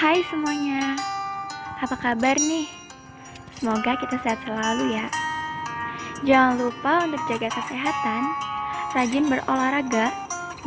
[0.00, 0.96] Hai semuanya,
[1.76, 2.64] apa kabar nih?
[3.60, 5.12] Semoga kita sehat selalu ya.
[6.24, 8.22] Jangan lupa untuk jaga kesehatan,
[8.96, 10.08] rajin berolahraga,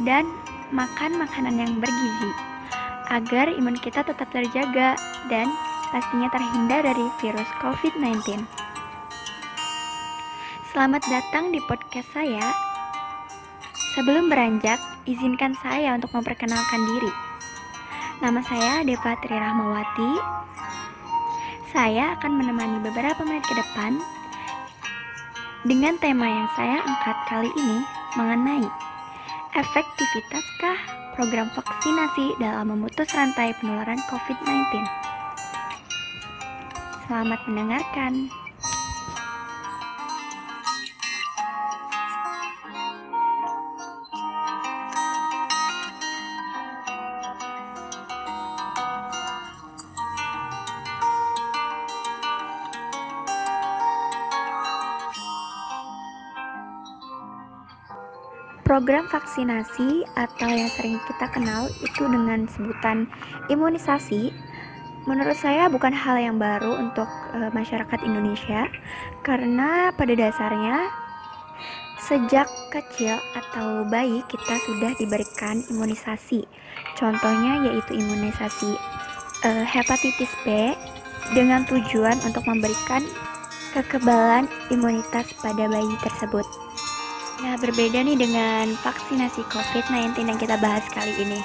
[0.06, 0.30] dan
[0.70, 2.30] makan makanan yang bergizi
[3.10, 4.94] agar imun kita tetap terjaga
[5.34, 5.50] dan
[5.90, 8.38] pastinya terhindar dari virus COVID-19.
[10.70, 12.54] Selamat datang di podcast saya.
[13.98, 14.78] Sebelum beranjak,
[15.10, 17.33] izinkan saya untuk memperkenalkan diri.
[18.22, 20.12] Nama saya Deva Tri Rahmawati.
[21.74, 23.98] Saya akan menemani beberapa menit ke depan
[25.66, 27.80] dengan tema yang saya angkat kali ini
[28.14, 28.70] mengenai
[29.58, 30.78] efektivitaskah
[31.18, 34.86] program vaksinasi dalam memutus rantai penularan COVID-19.
[37.10, 38.43] Selamat mendengarkan.
[58.74, 63.06] Program vaksinasi atau yang sering kita kenal itu dengan sebutan
[63.46, 64.34] imunisasi
[65.06, 67.06] menurut saya bukan hal yang baru untuk
[67.38, 68.66] e, masyarakat Indonesia
[69.22, 70.90] karena pada dasarnya
[72.02, 76.42] sejak kecil atau bayi kita sudah diberikan imunisasi.
[76.98, 78.74] Contohnya yaitu imunisasi
[79.46, 80.74] e, hepatitis B
[81.38, 83.06] dengan tujuan untuk memberikan
[83.78, 86.73] kekebalan imunitas pada bayi tersebut.
[87.44, 91.44] Nah, berbeda nih dengan vaksinasi COVID-19 yang kita bahas kali ini.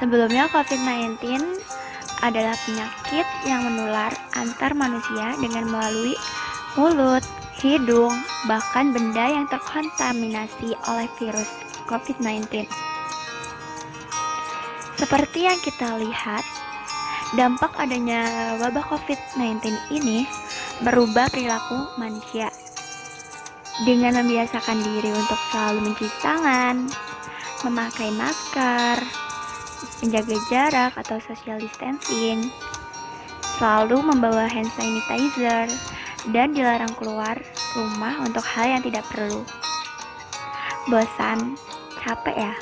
[0.00, 1.20] Sebelumnya COVID-19
[2.24, 6.16] adalah penyakit yang menular antar manusia dengan melalui
[6.80, 7.20] mulut,
[7.60, 8.16] hidung,
[8.48, 11.52] bahkan benda yang terkontaminasi oleh virus
[11.84, 12.64] COVID-19.
[14.96, 16.48] Seperti yang kita lihat,
[17.36, 20.24] dampak adanya wabah COVID-19 ini
[20.80, 22.48] merubah perilaku manusia
[23.84, 26.88] dengan membiasakan diri untuk selalu mencuci tangan,
[27.66, 28.96] memakai masker,
[30.00, 32.48] menjaga jarak atau social distancing,
[33.60, 35.68] selalu membawa hand sanitizer,
[36.32, 37.36] dan dilarang keluar
[37.76, 39.44] rumah untuk hal yang tidak perlu.
[40.88, 41.58] Bosan?
[42.00, 42.54] Capek ya?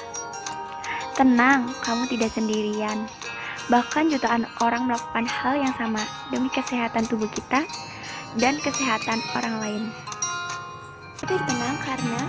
[1.15, 3.07] Tenang, kamu tidak sendirian.
[3.69, 6.01] Bahkan jutaan orang melakukan hal yang sama
[6.33, 7.63] demi kesehatan tubuh kita
[8.41, 9.85] dan kesehatan orang lain.
[11.25, 12.21] Tapi tenang karena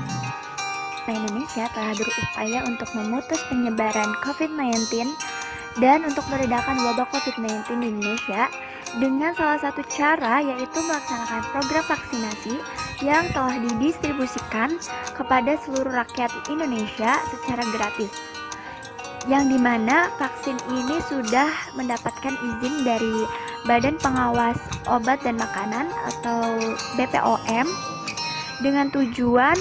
[1.11, 5.11] Indonesia telah berupaya untuk memutus penyebaran COVID-19
[5.83, 8.47] dan untuk meredakan wabah COVID-19 di Indonesia
[8.95, 12.55] dengan salah satu cara yaitu melaksanakan program vaksinasi
[13.03, 14.79] yang telah didistribusikan
[15.11, 18.15] kepada seluruh rakyat Indonesia secara gratis.
[19.27, 23.27] Yang di mana vaksin ini sudah mendapatkan izin dari
[23.67, 24.55] Badan Pengawas
[24.87, 26.63] Obat dan Makanan atau
[26.95, 27.94] BPOM
[28.63, 29.55] dengan tujuan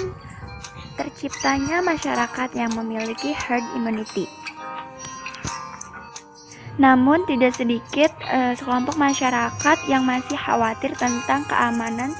[0.95, 4.27] terciptanya masyarakat yang memiliki herd immunity.
[6.75, 12.11] Namun tidak sedikit uh, sekelompok masyarakat yang masih khawatir tentang keamanan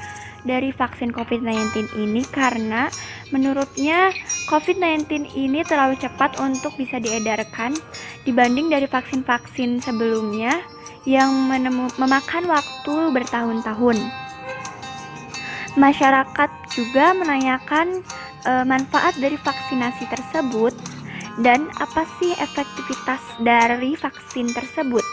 [0.45, 2.87] dari vaksin COVID-19 ini karena
[3.33, 4.13] menurutnya
[4.47, 7.73] COVID-19 ini terlalu cepat untuk bisa diedarkan
[8.23, 10.61] dibanding dari vaksin-vaksin sebelumnya
[11.03, 11.33] yang
[11.97, 13.97] memakan waktu bertahun-tahun.
[15.75, 18.03] Masyarakat juga menanyakan
[18.43, 20.75] e, manfaat dari vaksinasi tersebut
[21.39, 25.03] dan apa sih efektivitas dari vaksin tersebut.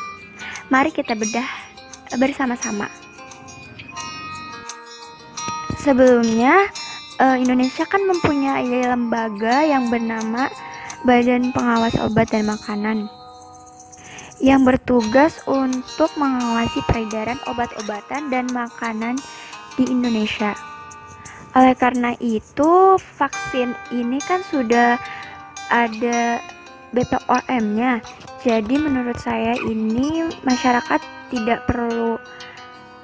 [0.68, 1.46] Mari kita bedah
[2.18, 2.90] bersama-sama.
[5.78, 6.66] Sebelumnya,
[7.22, 10.50] e, Indonesia kan mempunyai lembaga yang bernama
[11.02, 13.10] Badan Pengawas Obat dan Makanan
[14.42, 19.14] yang bertugas untuk mengawasi peredaran obat-obatan dan makanan
[19.78, 20.71] di Indonesia.
[21.52, 24.96] Oleh karena itu, vaksin ini kan sudah
[25.68, 26.40] ada
[26.96, 28.00] BPOM-nya.
[28.40, 32.16] Jadi menurut saya ini masyarakat tidak perlu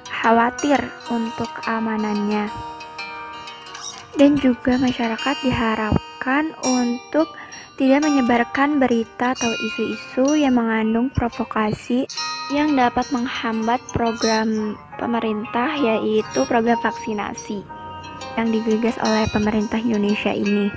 [0.09, 0.81] khawatir
[1.13, 2.49] untuk keamanannya.
[4.17, 7.29] Dan juga masyarakat diharapkan untuk
[7.77, 12.09] tidak menyebarkan berita atau isu-isu yang mengandung provokasi
[12.49, 17.78] yang dapat menghambat program pemerintah yaitu program vaksinasi
[18.39, 20.71] yang digagas oleh pemerintah Indonesia ini.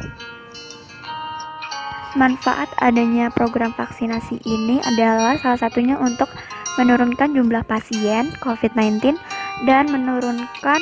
[2.19, 6.29] Manfaat adanya program vaksinasi ini adalah salah satunya untuk
[6.77, 9.17] menurunkan jumlah pasien COVID-19
[9.65, 10.81] dan menurunkan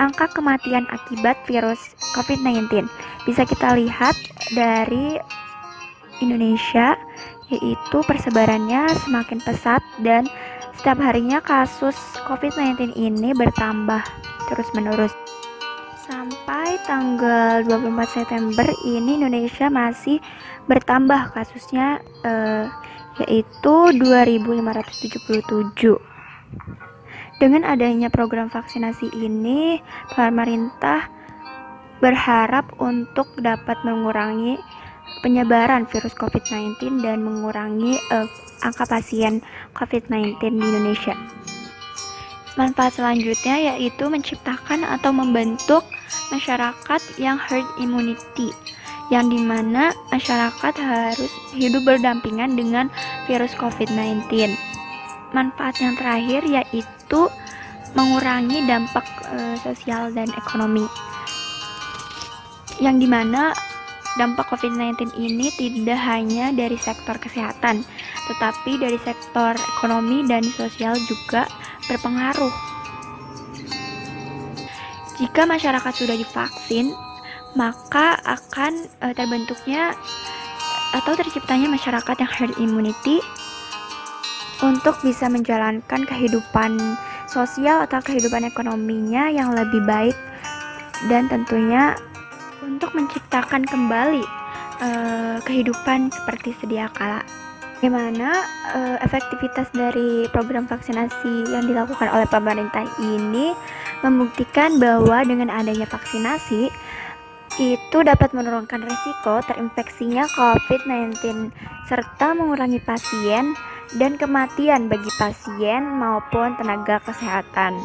[0.00, 2.88] angka kematian akibat virus COVID-19.
[3.28, 4.16] Bisa kita lihat
[4.56, 5.20] dari
[6.24, 6.96] Indonesia
[7.46, 10.26] yaitu persebarannya semakin pesat dan
[10.74, 11.94] setiap harinya kasus
[12.26, 14.02] COVID-19 ini bertambah
[14.50, 15.25] terus-menerus.
[16.86, 20.22] Tanggal 24 September ini Indonesia masih
[20.70, 22.70] bertambah kasusnya eh,
[23.26, 25.98] yaitu 2577.
[27.36, 29.82] Dengan adanya program vaksinasi ini,
[30.14, 31.10] pemerintah
[32.00, 34.56] berharap untuk dapat mengurangi
[35.20, 38.28] penyebaran virus COVID-19 dan mengurangi uh,
[38.64, 39.40] angka pasien
[39.72, 41.16] COVID-19 di Indonesia.
[42.56, 45.84] Manfaat selanjutnya yaitu menciptakan atau membentuk
[46.30, 48.50] masyarakat yang herd immunity,
[49.12, 52.86] yang di mana masyarakat harus hidup berdampingan dengan
[53.30, 54.54] virus COVID-19.
[55.34, 57.20] Manfaat yang terakhir yaitu
[57.94, 60.84] mengurangi dampak e, sosial dan ekonomi,
[62.82, 63.56] yang di mana
[64.16, 67.84] dampak COVID-19 ini tidak hanya dari sektor kesehatan,
[68.26, 71.44] tetapi dari sektor ekonomi dan sosial juga
[71.86, 72.75] berpengaruh.
[75.16, 76.92] Jika masyarakat sudah divaksin,
[77.56, 79.96] maka akan e, terbentuknya
[80.92, 83.24] atau terciptanya masyarakat yang herd immunity
[84.64, 86.76] untuk bisa menjalankan kehidupan
[87.28, 90.16] sosial atau kehidupan ekonominya yang lebih baik
[91.12, 91.92] dan tentunya
[92.64, 94.24] untuk menciptakan kembali
[94.80, 97.20] uh, kehidupan seperti sedia kala.
[97.76, 98.40] Bagaimana
[98.72, 103.52] uh, efektivitas dari program vaksinasi yang dilakukan oleh pemerintah ini
[104.04, 106.68] membuktikan bahwa dengan adanya vaksinasi
[107.56, 111.48] itu dapat menurunkan risiko terinfeksinya COVID-19
[111.88, 113.56] serta mengurangi pasien
[113.96, 117.78] dan kematian bagi pasien maupun tenaga kesehatan.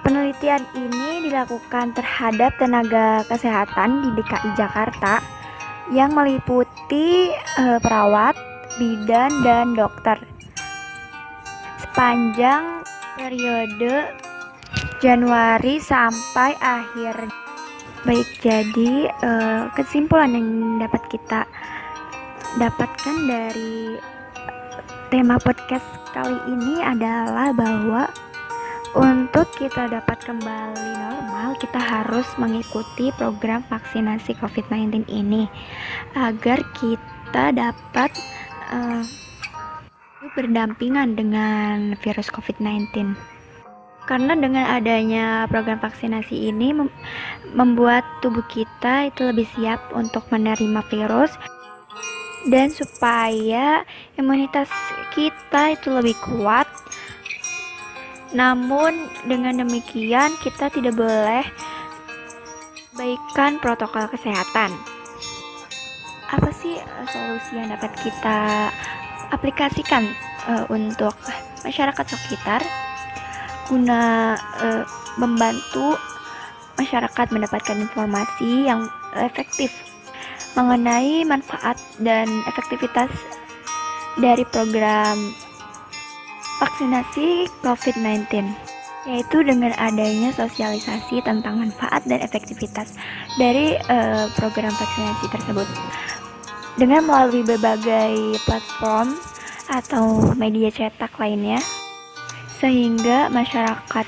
[0.00, 5.20] Penelitian ini dilakukan terhadap tenaga kesehatan di DKI Jakarta
[5.90, 8.36] yang meliputi uh, perawat,
[8.78, 10.20] bidan, dan dokter.
[11.80, 12.84] Sepanjang
[13.16, 14.12] periode
[15.00, 17.28] Januari sampai akhir.
[18.06, 21.42] Baik, jadi uh, kesimpulan yang dapat kita
[22.56, 23.98] dapatkan dari
[25.12, 25.84] tema podcast
[26.16, 28.08] kali ini adalah bahwa
[28.96, 35.44] untuk kita dapat kembali normal, kita harus mengikuti program vaksinasi COVID-19 ini
[36.16, 38.10] agar kita dapat
[38.72, 39.04] uh,
[40.32, 43.35] berdampingan dengan virus COVID-19.
[44.06, 46.88] Karena dengan adanya program vaksinasi ini mem
[47.52, 51.34] membuat tubuh kita itu lebih siap untuk menerima virus.
[52.46, 53.82] Dan supaya
[54.14, 54.70] imunitas
[55.10, 56.70] kita itu lebih kuat.
[58.30, 61.42] Namun dengan demikian kita tidak boleh
[62.94, 64.70] baikkan protokol kesehatan.
[66.30, 68.70] Apa sih uh, solusi yang dapat kita
[69.30, 70.06] aplikasikan
[70.46, 71.14] uh, untuk
[71.62, 72.62] masyarakat sekitar
[73.66, 74.82] guna uh,
[75.20, 75.98] membantu
[76.76, 78.86] masyarakat mendapatkan informasi yang
[79.16, 79.72] efektif
[80.56, 83.12] mengenai manfaat dan efektivitas
[84.16, 85.16] dari program
[86.56, 88.48] vaksinasi COVID-19
[89.06, 92.98] yaitu dengan adanya sosialisasi tentang manfaat dan efektivitas
[93.38, 95.68] dari uh, program vaksinasi tersebut.
[96.74, 99.14] Dengan melalui berbagai platform
[99.70, 101.62] atau media cetak lainnya
[102.58, 104.06] sehingga masyarakat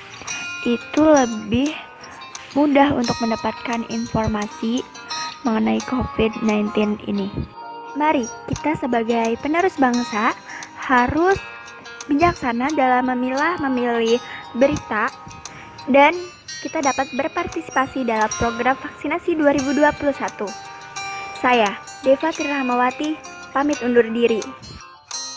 [0.66, 1.70] itu lebih
[2.56, 4.82] mudah untuk mendapatkan informasi
[5.46, 6.74] mengenai COVID-19
[7.06, 7.28] ini.
[7.94, 10.34] Mari kita sebagai penerus bangsa
[10.78, 11.38] harus
[12.08, 14.18] bijaksana dalam memilah memilih
[14.56, 15.12] berita
[15.92, 16.16] dan
[16.64, 20.48] kita dapat berpartisipasi dalam program vaksinasi 2021.
[21.38, 21.70] Saya,
[22.02, 23.14] Deva Tirahmawati,
[23.54, 24.42] pamit undur diri.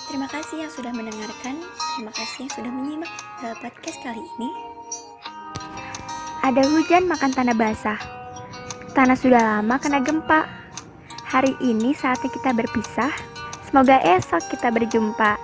[0.09, 3.11] Terima kasih yang sudah mendengarkan, Terima kasih yang sudah menyimak
[3.43, 4.49] eh, podcast kali ini.
[6.39, 7.99] Ada hujan makan tanah basah.
[8.95, 10.47] Tanah sudah lama kena gempa.
[11.27, 13.11] Hari ini saatnya kita berpisah.
[13.67, 15.35] Semoga esok kita berjumpa.